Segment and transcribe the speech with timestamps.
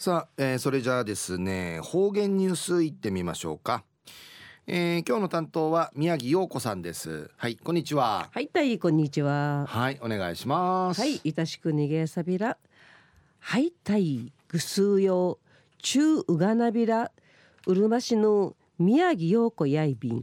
[0.00, 3.84] さあ、えー、それじゃあですね方言ニュースいってみましょうか、
[4.66, 7.30] えー、今日の担当は宮城陽子さんです。
[7.36, 8.30] はいこんにちは。
[8.32, 9.66] はいたいこんにちは。
[9.68, 11.02] はいお願いします。
[11.02, 12.56] はいいたしく逃げさびら。
[13.40, 15.38] はいたいぐすうよ
[15.82, 17.12] 中うがなびら。
[17.66, 20.22] うるま市の宮城陽子やいびん。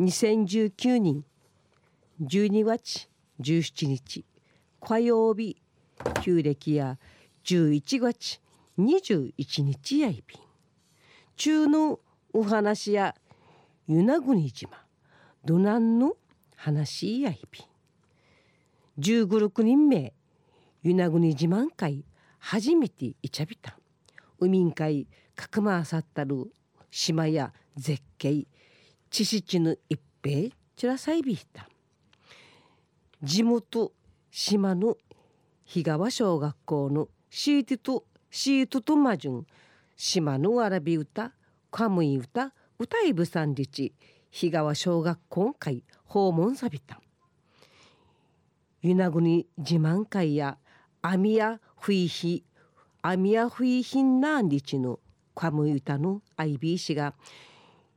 [0.00, 1.24] 2019年
[2.20, 3.08] 12月
[3.40, 4.26] 17日
[4.82, 5.56] 火曜日
[6.20, 6.98] 旧暦や
[7.46, 8.42] 11月
[8.84, 10.40] 21日やいびん。
[11.36, 12.00] 中の
[12.32, 13.14] お話や
[13.88, 14.70] 与那国島。
[15.44, 16.14] どなんの
[16.56, 17.62] 話やいびん。
[18.98, 20.12] 十五六人目
[20.82, 22.04] 与那国自慢会
[22.38, 23.78] 初めていちゃびた。
[24.38, 26.52] 海ん会かくまあさったる
[26.90, 28.46] 島や絶景。
[29.10, 31.68] 知識の一平ちらさいびいた。
[33.22, 33.92] 地元
[34.30, 34.96] 島の
[35.64, 38.04] 日川小学校のシーティと
[38.34, 39.46] シートとマジュン
[39.94, 41.32] 島のわらび歌
[41.70, 43.92] カムイ歌歌いぶさんりち
[44.30, 46.98] 日川小学校会訪問さびた。
[48.80, 50.56] 与那国自慢会や
[51.02, 52.42] 網やふいひ
[53.02, 54.98] 網やふいひんなんりちの
[55.34, 57.12] カムイ歌のアイビー氏が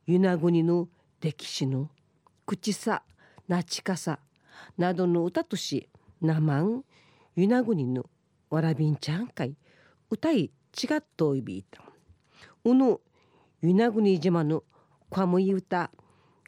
[0.05, 0.89] 与那国の
[1.21, 1.89] 歴史の
[2.45, 3.03] 口さ
[3.47, 4.19] なちかさ
[4.77, 5.87] などの歌とし
[6.19, 6.83] なまん
[7.37, 8.05] 与那国の
[8.49, 9.55] わらびんちゃんかい
[10.09, 10.51] 歌い違
[10.97, 11.81] っといびいた
[12.63, 12.99] うぬ
[13.61, 14.63] 与那国島の
[15.09, 15.91] かむい歌。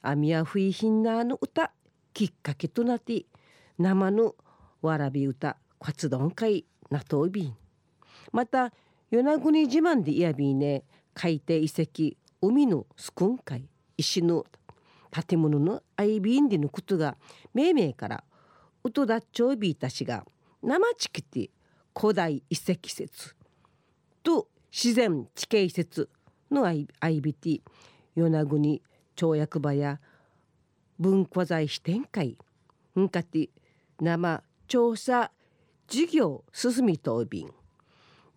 [0.01, 1.71] あみやふいひんなの歌。
[2.13, 3.25] きっかけとなって
[3.77, 4.35] 生の
[4.81, 5.57] わらび歌。
[5.79, 7.55] 活動会なといびん。
[8.31, 8.73] また
[9.11, 10.83] 与那国自慢でいやびね。
[11.13, 12.17] 海底遺跡。
[12.41, 14.45] 海のスクン海石の
[15.11, 17.17] 建物のアイビンでのことが
[17.53, 18.23] 命名から
[18.83, 20.23] ウトダッチョビーたちが
[20.61, 21.49] 生チキティ
[21.99, 23.36] 古代遺跡説。
[24.71, 26.09] 自然地形説
[26.51, 27.61] の IBT
[28.15, 28.81] 与那国
[29.15, 29.99] 跳躍場や
[30.99, 32.37] 文化財支店会
[32.99, 33.49] んかて
[33.99, 35.31] 生調査
[35.87, 37.53] 事業進みとびん。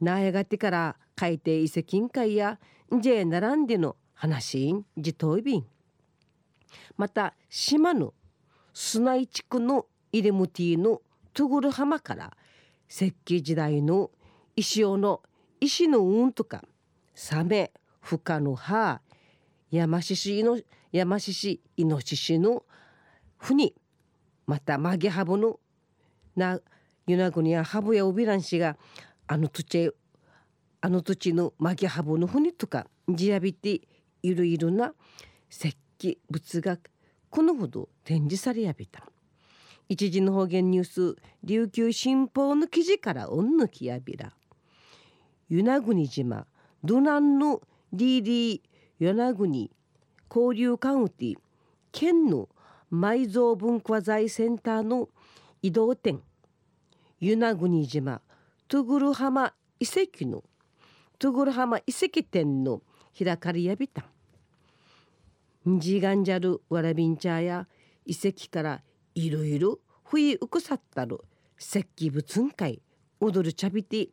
[0.00, 2.58] なやがてから海底遺跡委員会や
[2.90, 5.66] ジェ並んでの話んじとびん
[6.96, 8.14] また島の
[8.72, 11.02] 砂井地区のイレムティの
[11.32, 12.36] トゥグル浜から
[12.88, 14.10] 石器時代の
[14.56, 15.22] 石尾の
[15.60, 16.64] 石の運とか
[17.14, 19.00] サメフカの葉
[19.70, 20.58] 山獅子の
[20.90, 22.64] 山獅子イノシシの
[23.38, 23.74] ふに
[24.46, 25.60] またマゲハブの
[26.34, 26.58] な
[27.06, 28.76] ユナグニやハブやオビランシが
[29.26, 29.92] あの土地
[30.80, 33.82] あの土地のマゲハブのふにとかじやびて
[34.22, 34.94] いろいろな
[35.50, 36.78] 石器物が
[37.28, 39.04] このほど展示されやびた。
[39.88, 44.32] 一時の方言ニュース琉球新報の記事からおんぬきやびら
[45.50, 46.46] 与那国島
[46.84, 47.60] ドナンの
[47.92, 48.60] DD
[49.00, 49.70] 与那国
[50.30, 51.36] 交流カウンティ
[51.90, 52.48] 県の
[52.92, 55.08] 埋蔵文化財センターの
[55.60, 56.20] 移動店。
[57.20, 58.20] 与那国島
[58.68, 60.44] トゥグル浜遺跡の
[61.18, 62.80] トゥグル浜遺跡店の
[63.18, 64.04] 開かれやびた。
[65.68, 67.66] んじがんじゃるわらびんちゃや
[68.06, 68.82] 遺跡から
[69.16, 71.20] いろいろふいうくさったる
[71.58, 72.80] 石器物会
[73.20, 74.08] 踊るちゃびて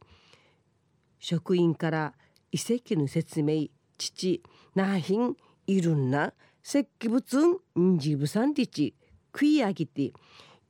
[1.19, 2.13] 職員から
[2.51, 3.67] 遺跡の説明
[3.97, 4.41] 父
[4.75, 5.35] なひん
[5.65, 6.33] いるんな
[6.63, 8.93] 石器物んじぶさんりち
[9.33, 10.13] 食い上げて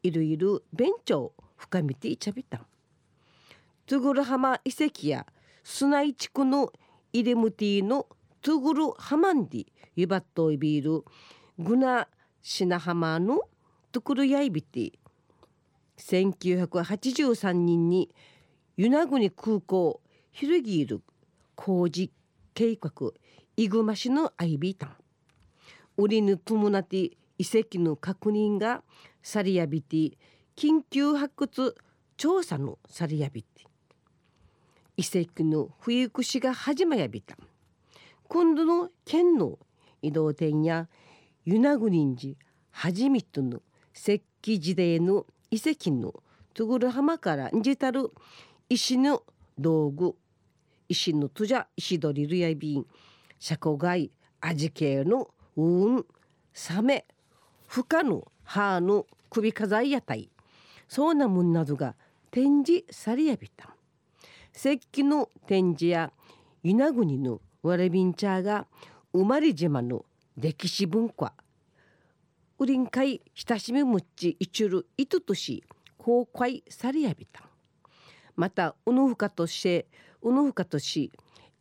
[0.04, 2.66] いろいろ勉強深めていちゃびた。
[3.86, 5.26] トゥグル浜遺跡や
[5.64, 6.72] 砂井地区の
[7.14, 8.08] イレムティの
[8.42, 9.66] トゥグルハマンディ
[9.96, 11.06] ユバットイビール
[11.58, 12.08] グナ
[12.42, 13.40] シナハマの
[13.92, 14.94] トゥクルヤイビティ
[15.98, 18.10] 1983年に
[18.78, 20.02] 与那国空港
[20.40, 21.02] ヒルギール
[21.56, 22.12] 工事
[22.54, 22.92] 計画
[23.56, 24.96] イグマ市のアイビータン
[25.98, 28.84] ウリヌトムナティ遺跡の確認が
[29.24, 30.14] サリアビティ
[30.56, 31.76] 緊急発掘
[32.18, 35.20] 調査のサリアビティ。
[35.20, 37.36] 遺跡の不育士が始まやびた。
[38.28, 39.58] 今度の県の
[40.04, 40.88] 移動店や
[41.48, 42.36] 与那国寺
[42.70, 46.14] 初めての石器時代の遺跡の
[46.54, 48.12] トゥグル浜からんじたる
[48.70, 49.24] 石の
[49.58, 50.14] 道具。
[50.90, 52.86] 石のトゥジャ石取りルヤビン
[53.40, 54.12] 車庫街
[54.42, 56.06] 味系のうん
[56.54, 57.06] サメ
[57.68, 60.30] フカの歯の首飾りやたい
[60.88, 61.96] そうなもんなどが
[62.32, 63.76] 展示されやびた
[64.56, 66.12] 石器の展示や
[66.64, 68.68] 与那国のわらびんちゃが
[69.14, 70.06] 生まれ島の
[70.38, 71.34] 歴史文化。
[72.60, 75.64] ウリンカイ親しみむっちいちるいととし
[75.98, 77.47] 公開されやびた
[78.38, 79.88] またうぬふかとして
[80.22, 81.12] うぬふかとし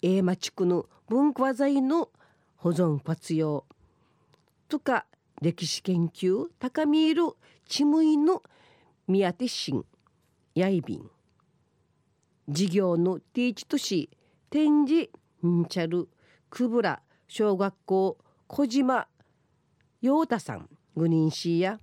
[0.02, 2.10] 英馬地区の文化財の
[2.56, 3.64] 保存活用
[4.68, 5.06] とか
[5.40, 7.22] 歴史研究高見いる
[7.66, 8.42] ちむいの
[9.08, 9.84] 宮手新
[10.54, 11.10] やいびん
[12.48, 14.10] 事業のティーチ都市
[14.50, 15.10] 展示
[15.44, 16.08] んちゃる
[16.50, 19.08] くぶら小学校小島
[20.00, 21.80] 陽太さんグニンシーや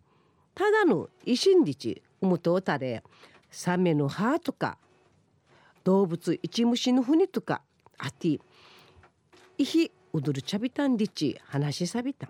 [0.56, 3.04] ただの維新日うむとうたれ
[3.52, 4.78] サメの歯とか
[5.84, 7.62] 動物一虫の船とか
[7.98, 8.40] あて
[9.58, 12.30] いひ踊るちゃびたんりち話しさびたん。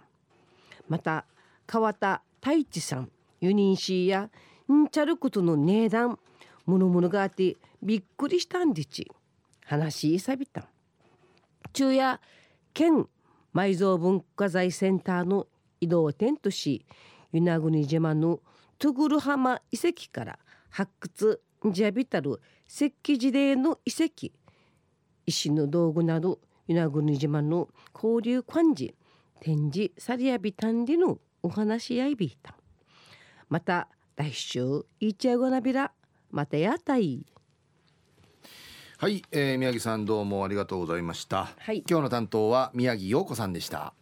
[0.88, 1.26] また
[1.66, 3.12] 川田太一さん
[3.42, 4.30] ユニンシーや
[4.72, 6.18] んちゃることの値段
[6.66, 9.10] ものものがあってびっくりしたんでち。
[9.66, 10.66] 話しさびたん。
[11.74, 12.20] 昼夜
[12.74, 13.08] 県
[13.54, 15.48] 埋蔵文化財センターの
[15.80, 16.86] 移動点とし
[17.32, 18.40] 与那国島の
[18.80, 20.40] トゥグル浜遺跡から
[20.70, 24.32] 発掘ジャビタル石器時代の遺跡。
[25.26, 28.94] 石の道具など与那国島の交流漢字
[29.40, 32.56] 展示サリアビタンディのお話やいびいた。
[33.50, 35.92] また来週いちゃごなびら
[36.32, 37.26] またやたい
[38.98, 41.84] はい、えー、宮城さんどうもありがとうございました、はい。
[41.90, 43.94] 今日の担当は宮城陽子さんでした